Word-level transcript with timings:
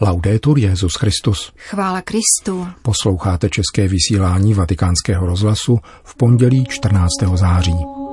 Laudetur 0.00 0.58
Jezus 0.58 0.94
Christus. 0.94 1.52
Chvála 1.56 2.02
Kristu. 2.02 2.68
Posloucháte 2.82 3.48
české 3.48 3.88
vysílání 3.88 4.54
Vatikánského 4.54 5.26
rozhlasu 5.26 5.78
v 6.04 6.16
pondělí 6.16 6.64
14. 6.68 7.08
září. 7.34 8.05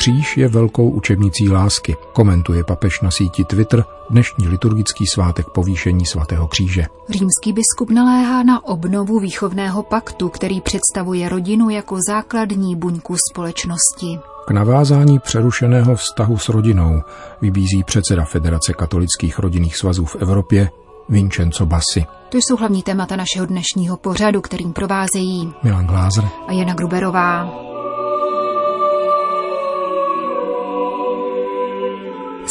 Kříž 0.00 0.36
je 0.36 0.48
velkou 0.48 0.90
učebnicí 0.90 1.48
lásky, 1.48 1.96
komentuje 2.12 2.64
papež 2.64 3.00
na 3.00 3.10
síti 3.10 3.44
Twitter 3.44 3.84
dnešní 4.10 4.48
liturgický 4.48 5.06
svátek 5.06 5.50
povýšení 5.50 6.06
svatého 6.06 6.48
kříže. 6.48 6.86
Římský 7.08 7.52
biskup 7.52 7.90
naléhá 7.90 8.42
na 8.42 8.64
obnovu 8.64 9.18
výchovného 9.18 9.82
paktu, 9.82 10.28
který 10.28 10.60
představuje 10.60 11.28
rodinu 11.28 11.70
jako 11.70 11.98
základní 12.08 12.76
buňku 12.76 13.16
společnosti. 13.32 14.18
K 14.46 14.50
navázání 14.50 15.18
přerušeného 15.18 15.96
vztahu 15.96 16.38
s 16.38 16.48
rodinou 16.48 17.02
vybízí 17.42 17.84
předseda 17.84 18.24
Federace 18.24 18.72
katolických 18.72 19.38
rodinných 19.38 19.76
svazů 19.76 20.04
v 20.04 20.16
Evropě 20.16 20.70
Vincenzo 21.08 21.66
Bassi. 21.66 22.06
To 22.28 22.38
jsou 22.38 22.56
hlavní 22.56 22.82
témata 22.82 23.16
našeho 23.16 23.46
dnešního 23.46 23.96
pořadu, 23.96 24.40
kterým 24.40 24.72
provázejí 24.72 25.52
Milan 25.62 25.86
Glázer 25.86 26.24
a 26.48 26.52
Jana 26.52 26.74
Gruberová. 26.74 27.69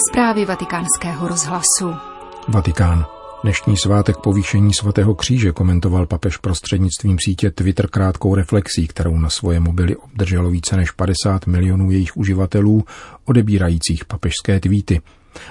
Zprávy 0.08 0.46
vatikánského 0.46 1.28
rozhlasu. 1.28 1.96
Vatikán. 2.48 3.06
Dnešní 3.44 3.78
svátek 3.78 4.18
povýšení 4.18 4.74
svatého 4.74 5.16
kříže 5.16 5.52
komentoval 5.52 6.06
papež 6.06 6.38
prostřednictvím 6.38 7.18
sítě 7.26 7.52
Twitter 7.52 7.90
krátkou 7.90 8.36
reflexí, 8.36 8.88
kterou 8.88 9.18
na 9.18 9.30
svoje 9.30 9.60
mobily 9.60 9.96
obdrželo 9.96 10.50
více 10.50 10.78
než 10.78 10.92
50 10.92 11.48
milionů 11.48 11.92
jejich 11.92 12.18
uživatelů, 12.18 12.84
odebírajících 13.26 14.06
papežské 14.06 14.60
tweety. 14.60 15.02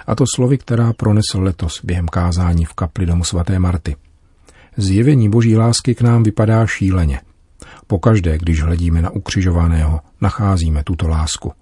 A 0.06 0.14
to 0.14 0.24
slovy, 0.34 0.58
která 0.58 0.92
pronesl 0.92 1.40
letos 1.40 1.80
během 1.84 2.08
kázání 2.08 2.64
v 2.64 2.74
kapli 2.74 3.06
domu 3.06 3.24
svaté 3.24 3.58
Marty. 3.58 3.96
Zjevení 4.76 5.30
boží 5.30 5.56
lásky 5.56 5.94
k 5.94 6.00
nám 6.00 6.22
vypadá 6.22 6.66
šíleně. 6.66 7.20
Pokaždé, 7.86 8.38
když 8.38 8.62
hledíme 8.62 9.02
na 9.02 9.10
ukřižovaného, 9.10 10.00
nacházíme 10.20 10.84
tuto 10.84 11.08
lásku. 11.08 11.52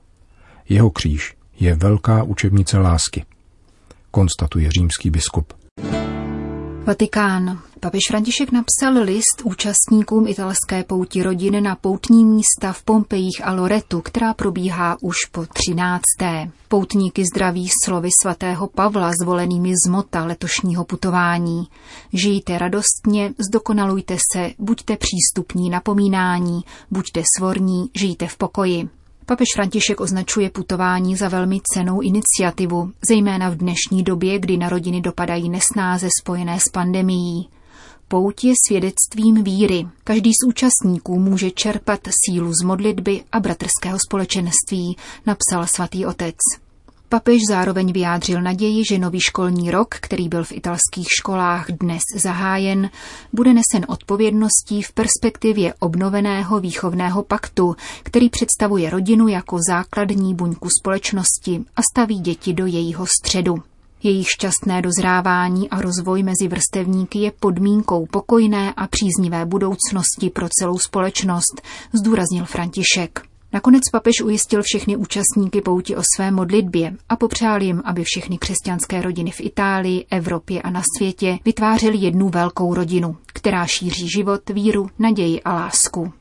Jeho 0.68 0.90
kříž 0.90 1.36
je 1.60 1.74
velká 1.74 2.22
učebnice 2.22 2.78
lásky, 2.78 3.24
konstatuje 4.10 4.70
římský 4.70 5.10
biskup. 5.10 5.52
Vatikán. 6.86 7.58
Papež 7.80 8.00
František 8.08 8.52
napsal 8.52 9.02
list 9.02 9.42
účastníkům 9.44 10.26
italské 10.28 10.84
pouti 10.84 11.22
rodiny 11.22 11.60
na 11.60 11.76
poutní 11.76 12.24
místa 12.24 12.72
v 12.72 12.82
Pompejích 12.82 13.44
a 13.44 13.52
Loretu, 13.52 14.00
která 14.00 14.34
probíhá 14.34 14.96
už 15.02 15.16
po 15.32 15.46
13. 15.46 16.02
Poutníky 16.68 17.24
zdraví 17.24 17.68
slovy 17.84 18.08
svatého 18.22 18.66
Pavla 18.66 19.10
zvolenými 19.22 19.72
z 19.86 19.88
mota 19.90 20.24
letošního 20.24 20.84
putování. 20.84 21.68
Žijte 22.12 22.58
radostně, 22.58 23.34
zdokonalujte 23.48 24.16
se, 24.32 24.50
buďte 24.58 24.96
přístupní 24.96 25.70
napomínání, 25.70 26.60
buďte 26.90 27.22
svorní, 27.38 27.90
žijte 27.94 28.26
v 28.26 28.36
pokoji. 28.36 28.88
Papež 29.28 29.46
František 29.54 30.00
označuje 30.00 30.50
putování 30.50 31.16
za 31.16 31.28
velmi 31.28 31.60
cenou 31.74 32.00
iniciativu, 32.00 32.92
zejména 33.08 33.50
v 33.50 33.56
dnešní 33.56 34.02
době, 34.02 34.38
kdy 34.38 34.56
na 34.56 34.68
rodiny 34.68 35.00
dopadají 35.00 35.48
nesnáze 35.48 36.08
spojené 36.22 36.60
s 36.60 36.68
pandemií. 36.68 37.48
Pout 38.08 38.44
je 38.44 38.52
svědectvím 38.66 39.44
víry. 39.44 39.86
Každý 40.04 40.30
z 40.30 40.46
účastníků 40.48 41.18
může 41.18 41.50
čerpat 41.50 42.00
sílu 42.26 42.52
z 42.52 42.64
modlitby 42.64 43.24
a 43.32 43.40
bratrského 43.40 43.98
společenství, 43.98 44.96
napsal 45.26 45.66
svatý 45.66 46.06
otec. 46.06 46.36
Papež 47.08 47.40
zároveň 47.48 47.92
vyjádřil 47.92 48.42
naději, 48.42 48.82
že 48.90 48.98
nový 48.98 49.20
školní 49.20 49.70
rok, 49.70 49.94
který 50.00 50.28
byl 50.28 50.44
v 50.44 50.52
italských 50.52 51.06
školách 51.20 51.66
dnes 51.70 52.02
zahájen, 52.22 52.90
bude 53.32 53.50
nesen 53.54 53.86
odpovědností 53.88 54.82
v 54.82 54.92
perspektivě 54.92 55.74
obnoveného 55.78 56.60
výchovného 56.60 57.22
paktu, 57.22 57.76
který 58.02 58.30
představuje 58.30 58.90
rodinu 58.90 59.28
jako 59.28 59.58
základní 59.68 60.34
buňku 60.34 60.68
společnosti 60.80 61.64
a 61.76 61.80
staví 61.92 62.20
děti 62.20 62.52
do 62.52 62.66
jejího 62.66 63.06
středu. 63.06 63.54
Jejich 64.02 64.28
šťastné 64.28 64.82
dozrávání 64.82 65.70
a 65.70 65.80
rozvoj 65.80 66.22
mezi 66.22 66.48
vrstevníky 66.48 67.18
je 67.18 67.32
podmínkou 67.40 68.06
pokojné 68.06 68.74
a 68.76 68.86
příznivé 68.86 69.46
budoucnosti 69.46 70.30
pro 70.30 70.48
celou 70.60 70.78
společnost, 70.78 71.62
zdůraznil 71.92 72.44
František. 72.44 73.35
Nakonec 73.56 73.82
papež 73.92 74.20
ujistil 74.20 74.62
všechny 74.62 74.96
účastníky 74.96 75.60
pouti 75.60 75.96
o 75.96 76.02
své 76.16 76.30
modlitbě 76.30 76.92
a 77.08 77.16
popřál 77.16 77.62
jim, 77.62 77.82
aby 77.84 78.04
všechny 78.04 78.38
křesťanské 78.38 79.02
rodiny 79.02 79.30
v 79.30 79.40
Itálii, 79.40 80.04
Evropě 80.10 80.62
a 80.62 80.70
na 80.70 80.82
světě 80.96 81.38
vytvářely 81.44 81.98
jednu 81.98 82.28
velkou 82.28 82.74
rodinu, 82.74 83.16
která 83.26 83.66
šíří 83.66 84.08
život, 84.08 84.50
víru, 84.50 84.90
naději 84.98 85.42
a 85.42 85.54
lásku. 85.54 86.12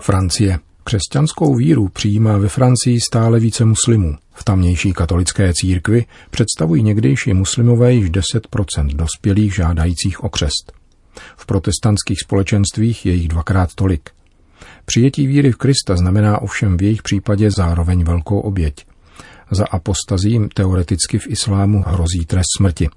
Francie. 0.00 0.58
Křesťanskou 0.84 1.54
víru 1.54 1.88
přijímá 1.88 2.38
ve 2.38 2.48
Francii 2.48 3.00
stále 3.00 3.40
více 3.40 3.64
muslimů. 3.64 4.16
V 4.32 4.44
tamnější 4.44 4.92
katolické 4.92 5.52
církvi 5.54 6.04
představují 6.30 6.82
někdejší 6.82 7.32
muslimové 7.32 7.92
již 7.92 8.10
10% 8.10 8.96
dospělých 8.96 9.54
žádajících 9.54 10.24
o 10.24 10.28
křest. 10.28 10.72
V 11.36 11.46
protestantských 11.46 12.20
společenstvích 12.20 13.06
je 13.06 13.14
jich 13.14 13.28
dvakrát 13.28 13.74
tolik– 13.74 14.10
Přijetí 14.84 15.26
víry 15.26 15.52
v 15.52 15.56
Krista 15.56 15.96
znamená 15.96 16.42
ovšem 16.42 16.76
v 16.76 16.82
jejich 16.82 17.02
případě 17.02 17.50
zároveň 17.50 18.04
velkou 18.04 18.40
oběť. 18.40 18.86
Za 19.50 19.64
apostazím 19.70 20.48
teoreticky 20.48 21.18
v 21.18 21.26
islámu 21.26 21.84
hrozí 21.86 22.26
trest 22.26 22.56
smrti. 22.56 22.88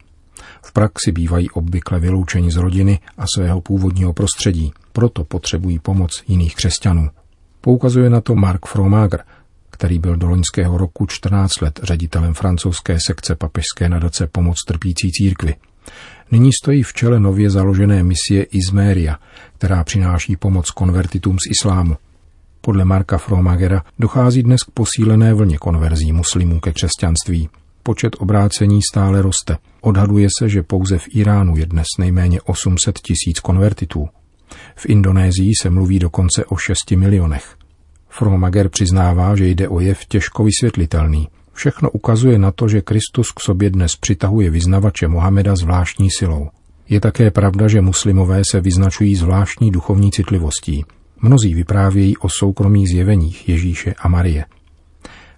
V 0.66 0.73
praxi 0.73 1.12
bývají 1.12 1.50
obvykle 1.50 2.00
vyloučeni 2.00 2.51
z 2.51 2.56
rodiny 2.56 3.00
a 3.18 3.25
svého 3.35 3.62
původního 3.62 4.13
prostředí, 4.13 4.73
proto 4.91 5.23
potřebují 5.23 5.79
pomoc 5.79 6.23
jiných 6.28 6.56
křesťanů. 6.56 7.09
Poukazuje 7.62 8.09
na 8.09 8.22
to 8.22 8.35
Mark 8.35 8.66
Fromager, 8.66 9.23
který 9.72 10.00
byl 10.00 10.16
do 10.16 10.28
loňského 10.28 10.78
roku 10.78 11.06
14 11.06 11.62
let 11.62 11.79
ředitelem 11.84 12.34
francouzské 12.34 12.97
sekce 13.07 13.35
papežské 13.35 13.90
nadace 13.90 14.28
Pomoc 14.28 14.57
trpící 14.67 15.12
církvy. 15.12 15.56
Nyní 16.31 16.50
stojí 16.53 16.84
v 16.84 16.94
čele 16.94 17.19
nově 17.19 17.50
založené 17.50 18.03
misie 18.03 18.44
Izméria, 18.44 19.19
která 19.58 19.84
přináší 19.84 20.36
pomoc 20.36 20.72
konvertitům 20.72 21.38
z 21.40 21.52
islámu. 21.52 21.97
Podle 22.62 22.86
Marka 22.86 23.18
Fromagera 23.18 23.84
dochází 24.00 24.44
dnes 24.44 24.64
k 24.64 24.72
posílené 24.72 25.34
vlně 25.34 25.58
konverzí 25.58 26.14
muslimů 26.14 26.59
ke 26.59 26.74
křesťanství. 26.74 27.50
Počet 27.84 28.16
obrácení 28.19 28.80
stále 28.91 29.22
roste. 29.22 29.58
Odhaduje 29.81 30.28
se, 30.40 30.50
že 30.50 30.64
pouze 30.64 30.97
v 30.97 31.08
Iránu 31.09 31.58
je 31.58 31.66
dnes 31.66 31.85
nejméně 32.00 32.41
800 32.41 33.00
tisíc 33.00 33.40
konvertitů. 33.40 34.08
V 34.75 34.85
Indonésii 34.85 35.52
se 35.62 35.69
mluví 35.69 36.00
dokonce 36.00 36.46
o 36.46 36.58
6 36.58 36.91
milionech. 36.91 37.56
Fromager 38.09 38.69
přiznává, 38.69 39.35
že 39.35 39.47
jde 39.47 39.69
o 39.69 39.80
jev 39.80 40.06
těžko 40.06 40.44
vysvětlitelný. 40.44 41.28
Všechno 41.56 41.90
ukazuje 41.90 42.38
na 42.40 42.52
to, 42.52 42.68
že 42.68 42.82
Kristus 42.82 43.32
k 43.32 43.40
sobě 43.40 43.70
dnes 43.70 43.96
přitahuje 43.96 44.50
vyznavače 44.50 45.08
Mohameda 45.08 45.56
zvláštní 45.56 46.10
silou. 46.18 46.50
Je 46.90 47.00
také 47.00 47.32
pravda, 47.32 47.68
že 47.68 47.82
muslimové 47.82 48.42
se 48.52 48.62
vyznačují 48.62 49.16
zvláštní 49.16 49.72
duchovní 49.72 50.12
citlivostí. 50.12 50.86
Mnozí 51.22 51.54
vyprávějí 51.54 52.18
o 52.18 52.30
soukromých 52.30 52.88
zjeveních 52.90 53.50
Ježíše 53.50 53.94
a 54.00 54.08
Marie. 54.08 54.46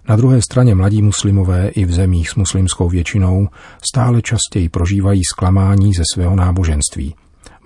Na 0.08 0.16
druhé 0.16 0.42
straně 0.42 0.74
mladí 0.74 1.02
muslimové 1.02 1.68
i 1.68 1.84
v 1.84 1.92
zemích 1.92 2.30
s 2.30 2.34
muslimskou 2.34 2.88
většinou 2.88 3.48
stále 3.90 4.22
častěji 4.22 4.68
prožívají 4.68 5.22
zklamání 5.32 5.94
ze 5.94 6.02
svého 6.14 6.36
náboženství. 6.36 7.14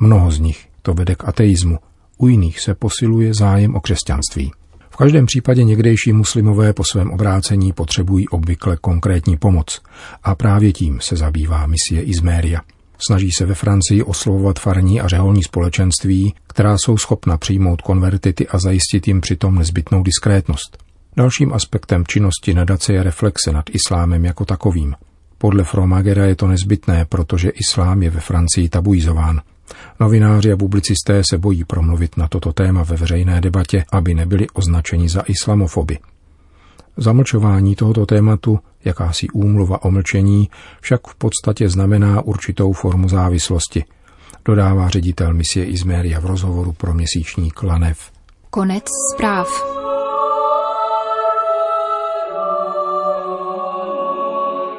Mnoho 0.00 0.30
z 0.30 0.38
nich 0.38 0.68
to 0.82 0.94
vede 0.94 1.14
k 1.14 1.28
ateismu, 1.28 1.78
u 2.18 2.28
jiných 2.28 2.60
se 2.60 2.74
posiluje 2.74 3.34
zájem 3.34 3.74
o 3.74 3.80
křesťanství. 3.80 4.52
V 4.92 4.96
každém 4.96 5.26
případě 5.26 5.64
někdejší 5.64 6.12
muslimové 6.12 6.72
po 6.72 6.84
svém 6.84 7.10
obrácení 7.10 7.72
potřebují 7.72 8.28
obvykle 8.28 8.76
konkrétní 8.76 9.36
pomoc 9.36 9.80
a 10.22 10.34
právě 10.34 10.72
tím 10.72 11.00
se 11.00 11.16
zabývá 11.16 11.66
misie 11.66 12.02
Izméria. 12.02 12.60
Snaží 13.06 13.30
se 13.30 13.46
ve 13.46 13.54
Francii 13.54 14.02
oslovovat 14.02 14.58
farní 14.58 15.00
a 15.00 15.08
řeholní 15.08 15.42
společenství, 15.42 16.34
která 16.46 16.78
jsou 16.78 16.98
schopna 16.98 17.36
přijmout 17.36 17.82
konvertity 17.82 18.48
a 18.48 18.58
zajistit 18.58 19.08
jim 19.08 19.20
přitom 19.20 19.54
nezbytnou 19.54 20.02
diskrétnost. 20.02 20.78
Dalším 21.16 21.52
aspektem 21.52 22.06
činnosti 22.06 22.54
nadace 22.54 22.92
je 22.92 23.02
reflexe 23.02 23.52
nad 23.52 23.64
islámem 23.70 24.24
jako 24.24 24.44
takovým. 24.44 24.94
Podle 25.38 25.64
Fromagera 25.64 26.24
je 26.24 26.36
to 26.36 26.46
nezbytné, 26.46 27.04
protože 27.04 27.50
islám 27.50 28.02
je 28.02 28.10
ve 28.10 28.20
Francii 28.20 28.68
tabuizován. 28.68 29.40
Novináři 30.00 30.52
a 30.52 30.56
publicisté 30.56 31.22
se 31.30 31.38
bojí 31.38 31.64
promluvit 31.64 32.16
na 32.16 32.28
toto 32.28 32.52
téma 32.52 32.82
ve 32.82 32.96
veřejné 32.96 33.40
debatě, 33.40 33.84
aby 33.92 34.14
nebyli 34.14 34.46
označeni 34.50 35.08
za 35.08 35.22
islamofoby. 35.26 35.98
Zamlčování 36.96 37.74
tohoto 37.76 38.06
tématu, 38.06 38.58
jakási 38.84 39.28
úmluva 39.28 39.84
o 39.84 39.90
mlčení, 39.90 40.50
však 40.80 41.00
v 41.06 41.14
podstatě 41.14 41.68
znamená 41.68 42.22
určitou 42.22 42.72
formu 42.72 43.08
závislosti. 43.08 43.84
dodává 44.44 44.88
ředitel 44.88 45.34
misie 45.34 45.66
Izméria 45.66 46.20
v 46.20 46.26
rozhovoru 46.26 46.72
pro 46.72 46.94
měsíčník 46.94 47.62
Lanev. 47.62 47.98
Konec 48.50 48.84
zpráv. 49.14 49.48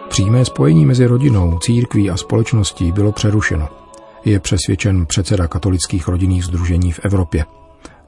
Přímé 0.10 0.46
spojení 0.46 0.86
mezi 0.86 1.06
rodinou, 1.06 1.60
církví 1.60 2.10
a 2.10 2.18
společností 2.18 2.92
bylo 2.92 3.12
přerušeno. 3.12 3.83
Je 4.26 4.40
přesvědčen 4.40 5.06
předseda 5.06 5.48
katolických 5.48 6.08
rodinných 6.08 6.46
združení 6.46 6.92
v 6.92 7.00
Evropě. 7.04 7.46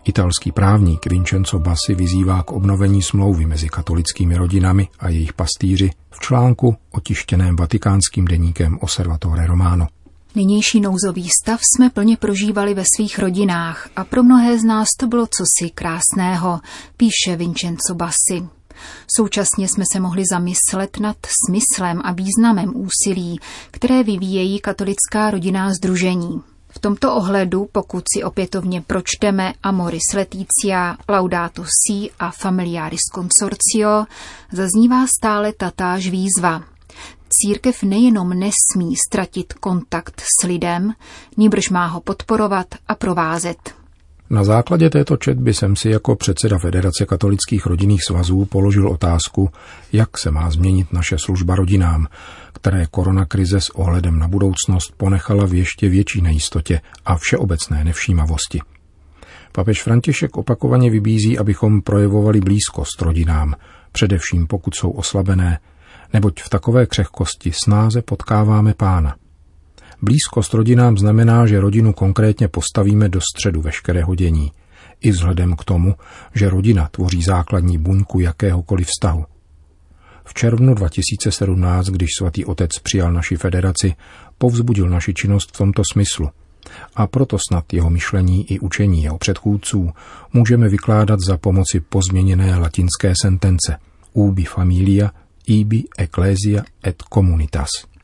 Italský 0.04 0.52
právník 0.52 1.06
Vincenzo 1.06 1.60
Bassi 1.60 1.96
vyzývá 1.96 2.44
k 2.44 2.52
obnovení 2.52 3.02
smlouvy 3.02 3.46
mezi 3.46 3.70
katolickými 3.70 4.38
rodinami 4.38 4.88
a 5.00 5.10
jejich 5.10 5.34
pastýři 5.34 5.92
v 6.12 6.20
článku 6.20 6.76
otištěném 6.92 7.56
vatikánským 7.56 8.26
deníkem 8.26 8.78
Osservatore 8.82 9.48
Romano. 9.48 9.88
Nynější 10.36 10.80
nouzový 10.82 11.30
stav 11.44 11.60
jsme 11.64 11.90
plně 11.90 12.18
prožívali 12.18 12.74
ve 12.74 12.84
svých 12.96 13.20
rodinách 13.20 13.90
a 13.96 14.04
pro 14.04 14.24
mnohé 14.24 14.60
z 14.60 14.64
nás 14.64 14.88
to 15.00 15.08
bylo 15.08 15.28
cosi 15.28 15.70
krásného, 15.70 16.60
píše 16.98 17.36
Vincenzo 17.36 17.96
Bassi. 17.96 18.48
Současně 19.16 19.68
jsme 19.68 19.84
se 19.94 20.00
mohli 20.00 20.24
zamyslet 20.32 21.00
nad 21.00 21.18
smyslem 21.48 22.02
a 22.04 22.12
významem 22.12 22.74
úsilí, 22.76 23.40
které 23.72 24.04
vyvíjejí 24.04 24.60
katolická 24.60 25.32
rodinná 25.32 25.74
združení. 25.74 26.42
V 26.70 26.80
tomto 26.80 27.16
ohledu, 27.16 27.68
pokud 27.72 28.04
si 28.16 28.24
opětovně 28.24 28.82
pročteme 28.82 29.54
Amoris 29.64 30.14
Leticia, 30.14 30.98
Laudato 31.10 31.64
Si 31.64 32.10
a 32.20 32.32
Familiaris 32.32 33.02
Consortio, 33.16 34.06
zaznívá 34.52 35.06
stále 35.20 35.54
tatáž 35.54 36.08
výzva. 36.08 36.64
Církev 37.30 37.84
nejenom 37.84 38.30
nesmí 38.30 38.96
ztratit 39.08 39.54
kontakt 39.54 40.22
s 40.42 40.48
lidem, 40.48 40.94
níbrž 41.38 41.70
má 41.70 41.88
ho 41.88 42.02
podporovat 42.02 42.68
a 42.88 42.96
provázet. 42.96 43.85
Na 44.30 44.44
základě 44.44 44.90
této 44.90 45.18
četby 45.18 45.54
jsem 45.54 45.76
si 45.76 45.90
jako 45.90 46.16
předseda 46.16 46.58
Federace 46.58 47.06
katolických 47.06 47.66
rodinných 47.66 48.04
svazů 48.04 48.46
položil 48.46 48.90
otázku, 48.90 49.50
jak 49.94 50.18
se 50.18 50.32
má 50.32 50.50
změnit 50.50 50.94
naše 50.94 51.18
služba 51.18 51.56
rodinám, 51.56 52.08
které 52.54 52.86
koronakrize 52.92 53.62
s 53.62 53.70
ohledem 53.70 54.20
na 54.20 54.28
budoucnost 54.28 54.94
ponechala 54.98 55.46
v 55.46 55.54
ještě 55.54 55.90
větší 55.90 56.22
nejistotě 56.22 56.82
a 57.06 57.16
všeobecné 57.16 57.84
nevšímavosti. 57.84 58.62
Papež 59.52 59.84
František 59.84 60.38
opakovaně 60.38 60.90
vybízí, 60.90 61.38
abychom 61.38 61.82
projevovali 61.82 62.42
blízkost 62.42 63.02
rodinám, 63.02 63.56
především 63.92 64.48
pokud 64.48 64.76
jsou 64.76 64.90
oslabené, 64.90 65.60
neboť 66.14 66.42
v 66.42 66.50
takové 66.50 66.86
křehkosti 66.86 67.52
snáze 67.64 68.02
potkáváme 68.02 68.74
pána– 68.74 69.16
Blízkost 70.06 70.54
rodinám 70.54 70.98
znamená, 70.98 71.46
že 71.46 71.60
rodinu 71.60 71.94
konkrétně 71.94 72.48
postavíme 72.48 73.10
do 73.10 73.20
středu 73.22 73.62
veškerého 73.62 74.16
dění. 74.16 74.52
I 75.02 75.12
vzhledem 75.12 75.56
k 75.56 75.64
tomu, 75.64 75.96
že 76.34 76.50
rodina 76.50 76.90
tvoří 76.92 77.22
základní 77.22 77.78
buňku 77.78 78.20
jakéhokoliv 78.20 78.88
vztahu. 78.88 79.26
V 80.26 80.34
červnu 80.34 80.74
2017, 80.74 81.88
když 81.88 82.10
svatý 82.18 82.46
otec 82.46 82.72
přijal 82.84 83.14
naši 83.14 83.38
federaci, 83.38 83.94
povzbudil 84.38 84.90
naši 84.90 85.14
činnost 85.14 85.50
v 85.54 85.58
tomto 85.58 85.82
smyslu. 85.94 86.30
A 86.96 87.08
proto 87.08 87.38
snad 87.50 87.74
jeho 87.74 87.90
myšlení 87.90 88.52
i 88.52 88.60
učení 88.60 89.04
jeho 89.04 89.18
předchůdců 89.18 89.90
můžeme 90.34 90.70
vykládat 90.70 91.20
za 91.28 91.38
pomoci 91.38 91.80
pozměněné 91.80 92.58
latinské 92.58 93.14
sentence 93.22 93.78
ubi 94.14 94.44
familia, 94.44 95.12
ibi 95.48 95.84
ecclesia 95.98 96.64
et 96.88 97.04
communitas– 97.14 97.70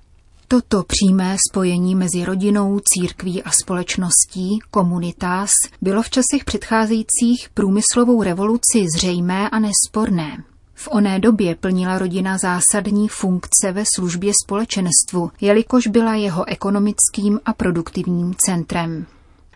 Toto 0.51 0.83
přímé 0.83 1.35
spojení 1.49 1.95
mezi 1.95 2.25
rodinou, 2.25 2.79
církví 2.83 3.43
a 3.43 3.51
společností, 3.51 4.59
komunitas, 4.71 5.49
bylo 5.81 6.03
v 6.03 6.09
časech 6.09 6.45
předcházejících 6.45 7.49
průmyslovou 7.53 8.23
revoluci 8.23 8.85
zřejmé 8.97 9.49
a 9.49 9.59
nesporné. 9.59 10.43
V 10.73 10.87
oné 10.91 11.19
době 11.19 11.55
plnila 11.55 11.97
rodina 11.97 12.37
zásadní 12.37 13.07
funkce 13.07 13.71
ve 13.71 13.83
službě 13.95 14.33
společenstvu, 14.45 15.31
jelikož 15.41 15.87
byla 15.87 16.15
jeho 16.15 16.47
ekonomickým 16.47 17.39
a 17.45 17.53
produktivním 17.53 18.33
centrem. 18.45 19.05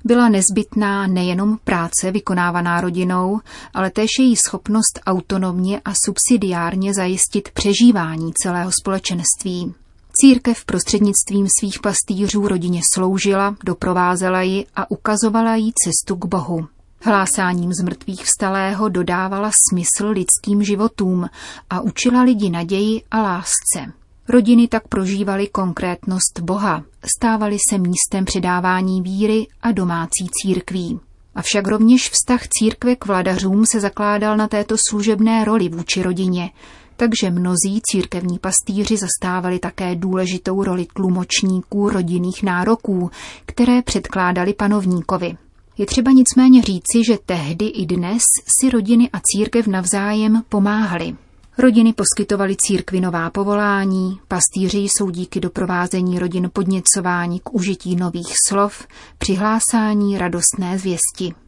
Byla 0.03 0.30
nezbytná 0.30 1.07
nejenom 1.07 1.57
práce 1.63 2.12
vykonávaná 2.12 2.81
rodinou, 2.81 3.39
ale 3.74 3.91
též 3.91 4.09
její 4.19 4.36
schopnost 4.36 5.00
autonomně 5.06 5.81
a 5.86 5.91
subsidiárně 6.06 6.94
zajistit 6.94 7.50
přežívání 7.53 8.33
celého 8.33 8.71
společenství. 8.81 9.74
Církev 10.21 10.65
prostřednictvím 10.65 11.47
svých 11.59 11.79
pastýřů 11.79 12.47
rodině 12.47 12.81
sloužila, 12.94 13.56
doprovázela 13.65 14.41
ji 14.41 14.65
a 14.75 14.91
ukazovala 14.91 15.56
jí 15.56 15.73
cestu 15.83 16.15
k 16.15 16.25
Bohu. 16.25 16.67
Hlásáním 17.01 17.73
z 17.73 17.81
mrtvých 17.83 18.23
vstalého 18.23 18.89
dodávala 18.89 19.51
smysl 19.69 20.09
lidským 20.09 20.63
životům 20.63 21.29
a 21.69 21.81
učila 21.81 22.21
lidi 22.21 22.50
naději 22.50 23.01
a 23.12 23.21
lásce. 23.21 23.94
Rodiny 24.27 24.67
tak 24.67 24.88
prožívaly 24.88 25.47
konkrétnost 25.47 26.39
Boha, 26.41 26.83
stávaly 27.17 27.57
se 27.69 27.77
místem 27.77 28.25
předávání 28.25 29.01
víry 29.01 29.47
a 29.62 29.71
domácí 29.71 30.27
církví. 30.41 31.00
Avšak 31.35 31.67
rovněž 31.67 32.09
vztah 32.09 32.41
církve 32.47 32.95
k 32.95 33.06
vladařům 33.06 33.65
se 33.71 33.79
zakládal 33.79 34.38
na 34.38 34.47
této 34.47 34.75
služebné 34.89 35.45
roli 35.45 35.69
vůči 35.69 36.01
rodině, 36.03 36.50
takže 36.97 37.31
mnozí 37.31 37.81
církevní 37.92 38.39
pastýři 38.39 38.97
zastávali 38.97 39.59
také 39.59 39.95
důležitou 39.95 40.63
roli 40.63 40.88
tlumočníků 40.94 41.89
rodinných 41.89 42.44
nároků, 42.44 43.12
které 43.45 43.81
předkládali 43.81 44.53
panovníkovi. 44.53 45.38
Je 45.77 45.86
třeba 45.86 46.12
nicméně 46.12 46.62
říci, 46.62 47.03
že 47.07 47.18
tehdy 47.25 47.65
i 47.65 47.86
dnes 47.86 48.24
si 48.59 48.69
rodiny 48.69 49.09
a 49.13 49.19
církev 49.24 49.68
navzájem 49.68 50.44
pomáhali. 50.50 51.15
Rodiny 51.57 51.94
poskytovaly 51.94 52.56
církvi 52.56 53.01
nová 53.01 53.30
povolání, 53.30 54.19
pastýři 54.27 54.77
jsou 54.77 55.09
díky 55.09 55.39
doprovázení 55.39 56.19
rodin 56.19 56.50
podněcování 56.53 57.39
k 57.39 57.53
užití 57.53 57.95
nových 57.95 58.33
slov, 58.48 58.88
přihlásání 59.18 60.18
radostné 60.18 60.80
zvěsti. 60.80 61.44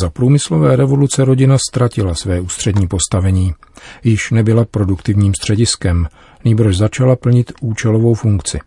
Za 0.00 0.10
průmyslové 0.10 0.76
revoluce 0.76 1.24
rodina 1.24 1.56
ztratila 1.68 2.14
své 2.14 2.40
ústřední 2.40 2.88
postavení. 2.88 3.54
Již 4.04 4.30
nebyla 4.30 4.64
produktivním 4.64 5.34
střediskem, 5.34 6.08
nýbrž 6.44 6.76
začala 6.76 7.16
plnit 7.16 7.52
účelovou 7.60 8.14
funkci. 8.14 8.58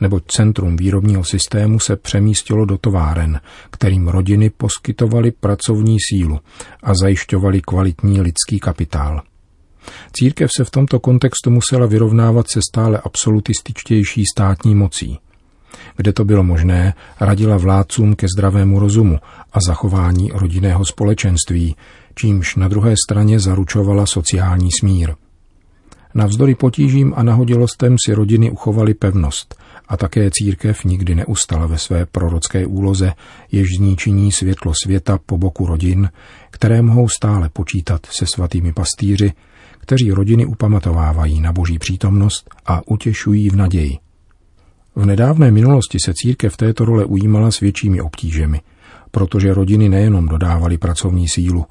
Neboť 0.00 0.22
centrum 0.26 0.76
výrobního 0.76 1.24
systému 1.24 1.80
se 1.80 1.96
přemístilo 1.96 2.64
do 2.64 2.78
továren, 2.78 3.40
kterým 3.70 4.08
rodiny 4.08 4.50
poskytovaly 4.50 5.30
pracovní 5.30 5.96
sílu 6.10 6.40
a 6.82 6.94
zajišťovaly 6.94 7.60
kvalitní 7.60 8.20
lidský 8.20 8.60
kapitál. 8.60 9.22
Církev 10.12 10.50
se 10.56 10.64
v 10.64 10.70
tomto 10.70 11.00
kontextu 11.00 11.50
musela 11.50 11.86
vyrovnávat 11.86 12.50
se 12.50 12.60
stále 12.70 13.00
absolutističtější 13.04 14.24
státní 14.34 14.74
mocí– 14.74 15.18
kde 15.96 16.12
to 16.12 16.24
bylo 16.24 16.42
možné, 16.44 16.94
radila 17.20 17.56
vládcům 17.56 18.14
ke 18.14 18.26
zdravému 18.34 18.78
rozumu 18.78 19.18
a 19.52 19.60
zachování 19.60 20.30
rodinného 20.34 20.84
společenství, 20.84 21.76
čímž 22.14 22.56
na 22.56 22.68
druhé 22.68 22.94
straně 23.06 23.40
zaručovala 23.40 24.06
sociální 24.06 24.68
smír. 24.80 25.14
Navzdory 26.14 26.54
potížím 26.54 27.12
a 27.16 27.22
nahodilostem 27.22 27.96
si 28.06 28.14
rodiny 28.14 28.50
uchovaly 28.50 28.94
pevnost 28.94 29.54
a 29.88 29.96
také 29.96 30.30
církev 30.32 30.84
nikdy 30.84 31.14
neustala 31.14 31.66
ve 31.66 31.78
své 31.78 32.06
prorocké 32.06 32.66
úloze, 32.66 33.12
jež 33.52 33.68
z 33.76 33.78
ní 33.78 33.96
činí 33.96 34.32
světlo 34.32 34.72
světa 34.84 35.18
po 35.26 35.38
boku 35.38 35.66
rodin, 35.66 36.10
které 36.50 36.82
mohou 36.82 37.08
stále 37.08 37.48
počítat 37.48 38.06
se 38.10 38.26
svatými 38.34 38.72
pastýři, 38.72 39.32
kteří 39.78 40.12
rodiny 40.12 40.46
upamatovávají 40.46 41.40
na 41.40 41.52
boží 41.52 41.78
přítomnost 41.78 42.50
a 42.66 42.80
utěšují 42.86 43.50
v 43.50 43.56
naději. 43.56 43.98
V 44.98 45.06
nedávné 45.06 45.50
minulosti 45.50 45.98
se 46.04 46.12
církev 46.14 46.56
této 46.56 46.84
role 46.84 47.04
ujímala 47.04 47.50
s 47.50 47.60
většími 47.60 48.00
obtížemi, 48.00 48.60
protože 49.10 49.54
rodiny 49.54 49.88
nejenom 49.88 50.28
dodávaly 50.28 50.78
pracovní 50.78 51.28
sílu, 51.28 51.66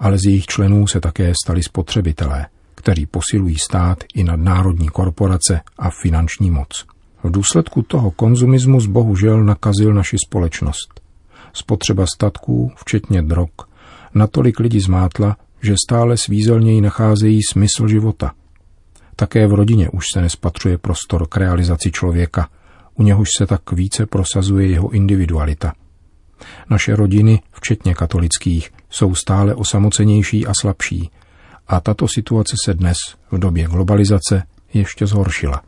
ale 0.00 0.18
z 0.18 0.24
jejich 0.26 0.46
členů 0.46 0.86
se 0.86 1.00
také 1.00 1.32
stali 1.44 1.62
spotřebitelé, 1.62 2.46
kteří 2.74 3.06
posilují 3.06 3.58
stát 3.58 4.04
i 4.14 4.24
nadnárodní 4.24 4.88
korporace 4.88 5.60
a 5.78 5.90
finanční 6.02 6.50
moc. 6.50 6.86
V 7.24 7.30
důsledku 7.30 7.82
toho 7.82 8.10
konzumismus 8.10 8.86
bohužel 8.86 9.44
nakazil 9.44 9.94
naši 9.94 10.16
společnost. 10.26 11.00
Spotřeba 11.52 12.06
statků, 12.06 12.72
včetně 12.76 13.22
drog, 13.22 13.50
natolik 14.14 14.60
lidi 14.60 14.80
zmátla, 14.80 15.36
že 15.60 15.74
stále 15.86 16.16
svízelněji 16.16 16.80
nacházejí 16.80 17.40
smysl 17.50 17.88
života. 17.88 18.32
Také 19.16 19.46
v 19.46 19.54
rodině 19.54 19.90
už 19.90 20.04
se 20.14 20.20
nespatřuje 20.20 20.78
prostor 20.78 21.28
k 21.28 21.36
realizaci 21.36 21.90
člověka– 21.90 22.48
u 22.94 23.02
něhož 23.02 23.28
se 23.38 23.46
tak 23.46 23.72
více 23.72 24.06
prosazuje 24.06 24.66
jeho 24.66 24.90
individualita. 24.90 25.72
Naše 26.70 26.96
rodiny, 26.96 27.42
včetně 27.52 27.94
katolických, 27.94 28.70
jsou 28.90 29.14
stále 29.14 29.54
osamocenější 29.54 30.46
a 30.46 30.52
slabší 30.60 31.10
a 31.68 31.80
tato 31.80 32.08
situace 32.08 32.56
se 32.64 32.74
dnes, 32.74 32.96
v 33.30 33.38
době 33.38 33.64
globalizace, 33.64 34.42
ještě 34.74 35.06
zhoršila. 35.06 35.62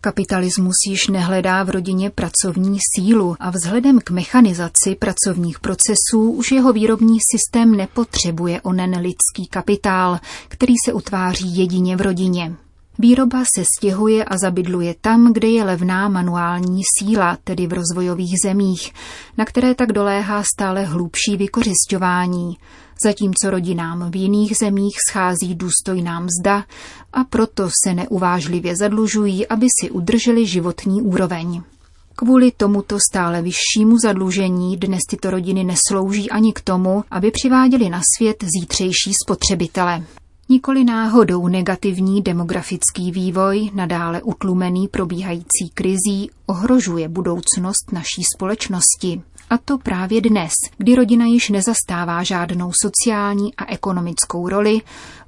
Kapitalismus 0.00 0.74
již 0.88 1.08
nehledá 1.08 1.62
v 1.62 1.70
rodině 1.70 2.10
pracovní 2.10 2.78
sílu 2.94 3.36
a 3.40 3.50
vzhledem 3.50 4.00
k 4.00 4.10
mechanizaci 4.10 4.94
pracovních 4.94 5.60
procesů 5.60 6.30
už 6.30 6.52
jeho 6.52 6.72
výrobní 6.72 7.18
systém 7.32 7.76
nepotřebuje 7.76 8.60
onen 8.60 8.90
lidský 8.90 9.46
kapitál, 9.50 10.18
který 10.48 10.74
se 10.84 10.92
utváří 10.92 11.56
jedině 11.56 11.96
v 11.96 12.00
rodině. 12.00 12.56
Výroba 13.00 13.44
se 13.56 13.64
stěhuje 13.76 14.24
a 14.24 14.38
zabydluje 14.38 14.94
tam, 15.00 15.32
kde 15.32 15.48
je 15.48 15.64
levná 15.64 16.08
manuální 16.08 16.82
síla, 16.98 17.38
tedy 17.44 17.66
v 17.66 17.72
rozvojových 17.72 18.34
zemích, 18.44 18.92
na 19.36 19.44
které 19.44 19.74
tak 19.74 19.92
doléhá 19.92 20.42
stále 20.54 20.84
hlubší 20.84 21.36
vykořišťování, 21.36 22.56
zatímco 23.04 23.50
rodinám 23.50 24.10
v 24.10 24.16
jiných 24.16 24.56
zemích 24.56 24.96
schází 25.10 25.54
důstojná 25.54 26.20
mzda 26.20 26.64
a 27.12 27.24
proto 27.24 27.68
se 27.84 27.94
neuvážlivě 27.94 28.76
zadlužují, 28.76 29.46
aby 29.46 29.66
si 29.80 29.90
udrželi 29.90 30.46
životní 30.46 31.02
úroveň. 31.02 31.62
Kvůli 32.16 32.52
tomuto 32.56 32.98
stále 33.10 33.42
vyššímu 33.42 33.98
zadlužení 33.98 34.76
dnes 34.76 35.00
tyto 35.10 35.30
rodiny 35.30 35.64
neslouží 35.64 36.30
ani 36.30 36.52
k 36.52 36.60
tomu, 36.60 37.04
aby 37.10 37.30
přiváděli 37.30 37.90
na 37.90 38.00
svět 38.16 38.44
zítřejší 38.60 39.12
spotřebitele. 39.24 40.04
Nikoli 40.50 40.84
náhodou 40.84 41.48
negativní 41.48 42.22
demografický 42.22 43.12
vývoj, 43.12 43.70
nadále 43.74 44.22
utlumený 44.22 44.88
probíhající 44.88 45.70
krizí, 45.74 46.30
ohrožuje 46.46 47.08
budoucnost 47.08 47.92
naší 47.92 48.22
společnosti. 48.36 49.22
A 49.50 49.58
to 49.58 49.78
právě 49.78 50.20
dnes, 50.20 50.52
kdy 50.78 50.94
rodina 50.94 51.26
již 51.26 51.48
nezastává 51.48 52.22
žádnou 52.22 52.72
sociální 52.82 53.54
a 53.54 53.72
ekonomickou 53.72 54.48
roli 54.48 54.80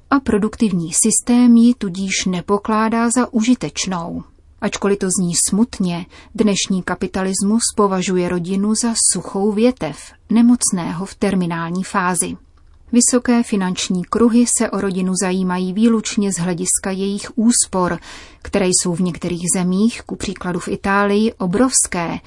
a 0.09 0.19
produktivní 0.19 0.91
systém 1.03 1.55
ji 1.55 1.73
tudíž 1.73 2.25
nepokládá 2.25 3.09
za 3.09 3.33
užitečnou. 3.33 4.23
Ačkoliv 4.61 4.99
to 4.99 5.07
zní 5.19 5.33
smutně, 5.49 6.05
dnešní 6.35 6.83
kapitalismus 6.83 7.61
považuje 7.75 8.29
rodinu 8.29 8.75
za 8.75 8.93
suchou 9.13 9.51
větev, 9.51 9.97
nemocného 10.29 11.05
v 11.05 11.15
terminální 11.15 11.83
fázi. 11.83 12.37
Vysoké 12.91 13.43
finanční 13.43 14.03
kruhy 14.03 14.45
se 14.57 14.69
o 14.69 14.81
rodinu 14.81 15.13
zajímají 15.21 15.73
výlučně 15.73 16.33
z 16.33 16.35
hlediska 16.35 16.91
jejich 16.91 17.31
úspor, 17.35 17.99
které 18.41 18.67
jsou 18.67 18.95
v 18.95 19.01
některých 19.01 19.43
zemích, 19.55 20.01
ku 20.01 20.15
příkladu 20.15 20.59
v 20.59 20.67
Itálii, 20.67 21.33
obrovské 21.33 22.19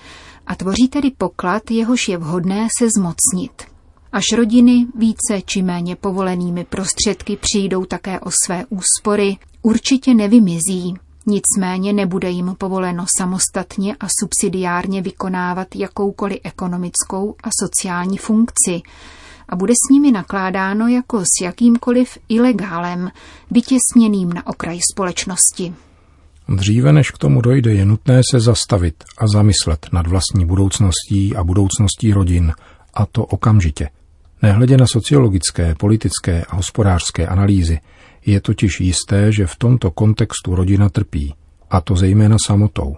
a 0.47 0.55
tvoří 0.55 0.89
tedy 0.89 1.11
poklad, 1.19 1.71
jehož 1.71 2.09
je 2.09 2.19
vhodné 2.19 2.69
se 2.79 2.89
zmocnit. 2.97 3.63
Až 4.13 4.25
rodiny 4.37 4.87
více 4.99 5.43
či 5.45 5.63
méně 5.63 5.97
povolenými 5.97 6.65
prostředky 6.65 7.37
přijdou 7.37 7.85
také 7.85 8.21
o 8.21 8.31
své 8.45 8.65
úspory, 8.69 9.37
určitě 9.63 10.15
nevymizí. 10.15 10.95
Nicméně 11.27 11.93
nebude 11.93 12.31
jim 12.31 12.55
povoleno 12.59 13.05
samostatně 13.19 13.97
a 14.01 14.07
subsidiárně 14.21 15.03
vykonávat 15.03 15.69
jakoukoliv 15.77 16.39
ekonomickou 16.45 17.35
a 17.43 17.49
sociální 17.63 18.19
funkci, 18.19 18.83
a 19.49 19.57
bude 19.57 19.73
s 19.73 19.93
nimi 19.93 20.13
nakládáno 20.13 20.89
jako 20.89 21.21
s 21.21 21.43
jakýmkoliv 21.43 22.19
ilegálem, 22.29 23.11
vytěsněným 23.51 24.33
na 24.33 24.47
okraj 24.47 24.79
společnosti. 24.93 25.75
Dříve 26.49 26.93
než 26.93 27.11
k 27.11 27.19
tomu 27.19 27.41
dojde, 27.41 27.75
je 27.75 27.85
nutné 27.85 28.21
se 28.31 28.41
zastavit 28.41 29.05
a 29.19 29.27
zamyslet 29.27 29.87
nad 29.93 30.07
vlastní 30.07 30.47
budoucností 30.47 31.37
a 31.37 31.45
budoucností 31.45 32.13
rodin, 32.13 32.53
a 32.95 33.07
to 33.07 33.25
okamžitě. 33.25 33.89
Nehledě 34.43 34.77
na 34.77 34.87
sociologické, 34.87 35.75
politické 35.75 36.45
a 36.45 36.57
hospodářské 36.57 37.27
analýzy, 37.27 37.79
je 38.27 38.41
totiž 38.41 38.81
jisté, 38.81 39.33
že 39.33 39.47
v 39.47 39.57
tomto 39.57 39.91
kontextu 39.91 40.55
rodina 40.55 40.89
trpí, 40.89 41.35
a 41.71 41.81
to 41.81 41.97
zejména 41.97 42.37
samotou. 42.47 42.97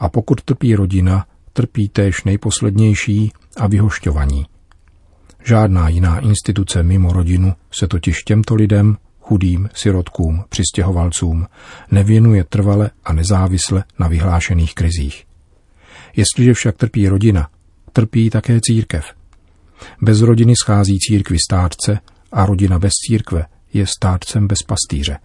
A 0.00 0.08
pokud 0.08 0.42
trpí 0.42 0.74
rodina, 0.74 1.26
trpí 1.52 1.88
též 1.88 2.24
nejposlednější 2.24 3.32
a 3.56 3.66
vyhošťovaní– 3.66 4.46
Žádná 5.44 5.88
jiná 5.88 6.20
instituce 6.20 6.82
mimo 6.82 7.12
rodinu 7.12 7.54
se 7.70 7.88
totiž 7.88 8.22
těmto 8.22 8.54
lidem, 8.54 8.96
chudým, 9.20 9.68
sirotkům, 9.74 10.44
přistěhovalcům, 10.48 11.46
nevěnuje 11.90 12.44
trvale 12.44 12.90
a 13.04 13.12
nezávisle 13.12 13.84
na 13.98 14.08
vyhlášených 14.08 14.74
krizích. 14.74 15.24
Jestliže 16.16 16.54
však 16.54 16.76
trpí 16.76 17.08
rodina, 17.08 17.48
trpí 17.92 18.30
také 18.30 18.60
církev. 18.60 19.04
Bez 20.02 20.20
rodiny 20.20 20.54
schází 20.62 20.98
církvi 20.98 21.36
státce 21.48 21.98
a 22.32 22.46
rodina 22.46 22.78
bez 22.78 22.92
církve 22.92 23.46
je 23.72 23.86
státcem 23.86 24.48
bez 24.48 24.58
pastýře. 24.62 25.18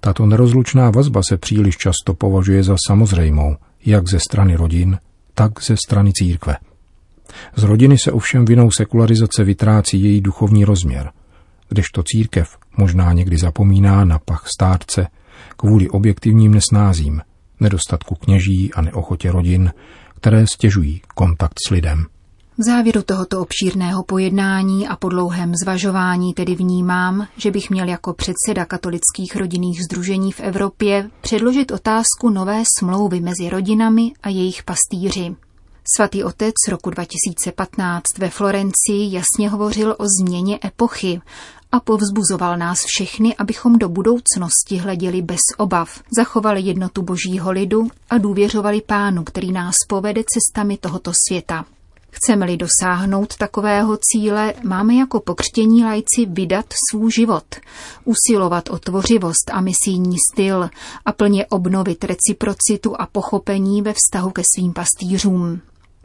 Tato 0.00 0.26
nerozlučná 0.26 0.90
vazba 0.90 1.22
se 1.28 1.36
příliš 1.36 1.76
často 1.76 2.14
považuje 2.14 2.62
za 2.62 2.76
samozřejmou, 2.88 3.56
jak 3.86 4.08
ze 4.08 4.20
strany 4.20 4.56
rodin, 4.56 4.98
tak 5.34 5.62
ze 5.62 5.76
strany 5.86 6.12
církve. 6.12 6.56
Z 7.56 7.62
rodiny 7.62 7.98
se 7.98 8.12
ovšem 8.12 8.44
vinou 8.44 8.70
sekularizace 8.70 9.44
vytrácí 9.44 10.02
její 10.02 10.20
duchovní 10.20 10.64
rozměr, 10.64 11.10
kdežto 11.68 12.02
církev 12.02 12.58
možná 12.76 13.12
někdy 13.12 13.36
zapomíná 13.38 14.04
na 14.04 14.18
pach 14.18 14.44
stárce 14.56 15.06
kvůli 15.56 15.88
objektivním 15.88 16.54
nesnázím, 16.54 17.20
nedostatku 17.60 18.14
kněží 18.14 18.72
a 18.74 18.82
neochotě 18.82 19.32
rodin, 19.32 19.72
které 20.14 20.46
stěžují 20.46 21.02
kontakt 21.14 21.54
s 21.68 21.70
lidem. 21.70 22.06
V 22.58 22.62
závěru 22.62 23.02
tohoto 23.02 23.40
obšírného 23.40 24.02
pojednání 24.02 24.88
a 24.88 24.96
po 24.96 25.08
dlouhém 25.08 25.52
zvažování 25.64 26.34
tedy 26.34 26.54
vnímám, 26.54 27.26
že 27.36 27.50
bych 27.50 27.70
měl 27.70 27.88
jako 27.88 28.14
předseda 28.14 28.64
katolických 28.64 29.36
rodinných 29.36 29.84
združení 29.84 30.32
v 30.32 30.40
Evropě 30.40 31.10
předložit 31.20 31.72
otázku 31.72 32.30
nové 32.30 32.62
smlouvy 32.78 33.20
mezi 33.20 33.48
rodinami 33.50 34.12
a 34.22 34.28
jejich 34.28 34.62
pastýři. 34.62 35.36
Svatý 35.86 36.24
otec 36.24 36.54
roku 36.68 36.90
2015 36.90 38.18
ve 38.18 38.30
Florencii 38.30 39.12
jasně 39.12 39.48
hovořil 39.48 39.96
o 39.98 40.04
změně 40.20 40.58
epochy 40.64 41.20
a 41.72 41.80
povzbuzoval 41.80 42.56
nás 42.56 42.78
všechny, 42.86 43.36
abychom 43.36 43.78
do 43.78 43.88
budoucnosti 43.88 44.76
hleděli 44.76 45.22
bez 45.22 45.40
obav, 45.56 46.02
zachovali 46.16 46.60
jednotu 46.60 47.02
božího 47.02 47.50
lidu 47.50 47.88
a 48.10 48.18
důvěřovali 48.18 48.80
pánu, 48.80 49.24
který 49.24 49.52
nás 49.52 49.74
povede 49.88 50.22
cestami 50.34 50.76
tohoto 50.76 51.12
světa. 51.28 51.64
Chceme-li 52.10 52.56
dosáhnout 52.56 53.36
takového 53.36 53.98
cíle, 54.12 54.54
máme 54.62 54.94
jako 54.94 55.20
pokřtění 55.20 55.84
lajci 55.84 56.26
vydat 56.28 56.66
svůj 56.90 57.12
život, 57.12 57.44
usilovat 58.04 58.70
o 58.70 58.78
tvořivost 58.78 59.50
a 59.52 59.60
misijní 59.60 60.16
styl 60.32 60.70
a 61.04 61.12
plně 61.12 61.46
obnovit 61.46 62.04
reciprocitu 62.04 63.00
a 63.00 63.06
pochopení 63.06 63.82
ve 63.82 63.92
vztahu 63.92 64.30
ke 64.30 64.42
svým 64.54 64.72
pastýřům. 64.72 65.60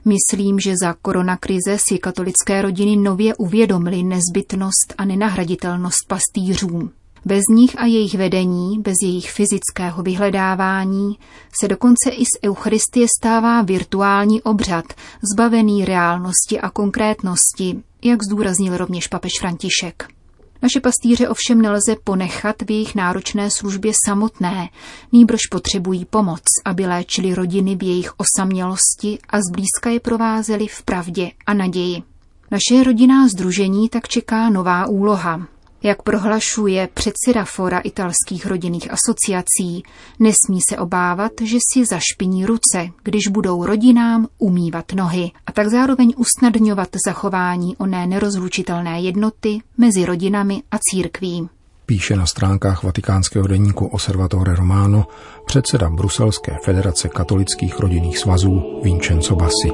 Myslím, 0.10 0.60
že 0.60 0.74
za 0.84 0.94
koronakrize 0.94 1.78
si 1.88 1.98
katolické 1.98 2.62
rodiny 2.62 2.96
nově 2.96 3.36
uvědomily 3.36 4.04
nezbytnost 4.04 4.94
a 4.98 5.06
nenahraditelnost 5.06 6.08
pastýřů. 6.08 6.90
Bez 7.26 7.42
nich 7.52 7.80
a 7.80 7.86
jejich 7.86 8.16
vedení, 8.16 8.80
bez 8.80 8.96
jejich 9.04 9.32
fyzického 9.32 10.04
vyhledávání, 10.04 11.18
se 11.60 11.68
dokonce 11.68 12.10
i 12.10 12.24
z 12.24 12.48
Eucharistie 12.48 13.08
stává 13.20 13.62
virtuální 13.62 14.42
obřad, 14.42 14.86
zbavený 15.34 15.86
reálnosti 15.86 16.60
a 16.60 16.70
konkrétnosti, 16.70 17.84
jak 18.04 18.24
zdůraznil 18.24 18.78
rovněž 18.78 19.08
papež 19.08 19.32
František. 19.40 20.19
Naše 20.62 20.80
pastýře 20.80 21.30
ovšem 21.30 21.62
nelze 21.62 21.96
ponechat 22.04 22.62
v 22.62 22.72
jejich 22.72 22.96
náročné 22.96 23.50
službě 23.52 23.94
samotné, 24.08 24.70
nýbrž 25.12 25.42
potřebují 25.52 26.06
pomoc, 26.06 26.42
aby 26.66 26.86
léčili 26.86 27.34
rodiny 27.34 27.76
v 27.76 27.84
jejich 27.84 28.12
osamělosti 28.18 29.20
a 29.30 29.38
zblízka 29.42 29.90
je 29.90 30.00
provázeli 30.00 30.68
v 30.68 30.84
pravdě 30.84 31.32
a 31.46 31.54
naději. 31.54 32.04
Naše 32.52 32.84
rodinná 32.84 33.28
združení 33.28 33.90
tak 33.90 34.08
čeká 34.08 34.50
nová 34.50 34.88
úloha. 34.88 35.48
Jak 35.84 36.02
prohlašuje 36.02 36.90
předseda 36.94 37.46
Fora 37.46 37.80
italských 37.80 38.46
rodinných 38.46 38.92
asociací, 38.92 39.84
nesmí 40.20 40.60
se 40.70 40.78
obávat, 40.78 41.32
že 41.42 41.58
si 41.74 41.86
zašpiní 41.86 42.46
ruce, 42.46 42.90
když 43.04 43.28
budou 43.28 43.66
rodinám 43.66 44.28
umývat 44.38 44.94
nohy 44.94 45.32
tak 45.60 45.68
zároveň 45.68 46.14
usnadňovat 46.18 46.90
zachování 47.06 47.78
oné 47.78 48.08
nerozlučitelné 48.08 49.02
jednoty 49.02 49.60
mezi 49.78 50.06
rodinami 50.06 50.64
a 50.72 50.78
církví. 50.80 51.50
Píše 51.86 52.16
na 52.16 52.26
stránkách 52.26 52.84
vatikánského 52.84 53.48
deníku 53.48 53.88
Osservatore 53.88 54.56
Romano 54.56 55.08
předseda 55.46 55.90
Bruselské 55.90 56.58
federace 56.66 57.10
katolických 57.10 57.80
rodinných 57.80 58.18
svazů 58.18 58.80
Vincenzo 58.84 59.36
Bassi. 59.36 59.70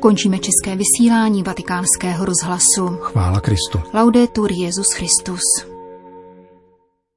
Končíme 0.00 0.38
české 0.38 0.76
vysílání 0.76 1.42
vatikánského 1.42 2.24
rozhlasu. 2.24 2.88
Chvála 3.00 3.40
Kristu. 3.40 3.80
Laudetur 3.94 4.52
Jezus 4.52 4.86
Christus. 4.92 5.73